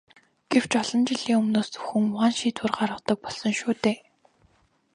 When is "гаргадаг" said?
2.77-3.17